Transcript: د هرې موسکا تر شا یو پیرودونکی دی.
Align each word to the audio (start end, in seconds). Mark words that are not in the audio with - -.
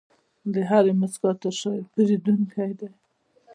د 0.53 0.55
هرې 0.69 0.93
موسکا 0.99 1.31
تر 1.41 1.53
شا 1.59 1.71
یو 1.77 1.89
پیرودونکی 1.93 2.71
دی. 2.79 2.89